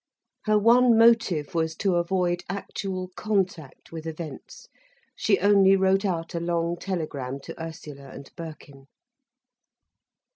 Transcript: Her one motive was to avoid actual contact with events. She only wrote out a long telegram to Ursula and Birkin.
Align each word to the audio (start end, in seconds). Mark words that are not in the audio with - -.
Her 0.45 0.57
one 0.57 0.97
motive 0.97 1.53
was 1.53 1.75
to 1.75 1.93
avoid 1.93 2.43
actual 2.49 3.09
contact 3.15 3.91
with 3.91 4.07
events. 4.07 4.67
She 5.15 5.37
only 5.37 5.75
wrote 5.75 6.05
out 6.05 6.33
a 6.33 6.39
long 6.39 6.77
telegram 6.77 7.39
to 7.41 7.63
Ursula 7.63 8.09
and 8.09 8.27
Birkin. 8.35 8.87